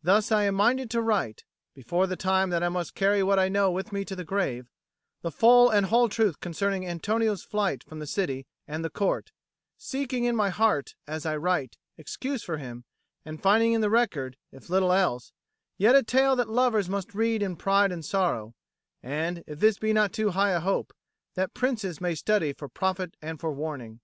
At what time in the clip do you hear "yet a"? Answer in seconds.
15.78-16.04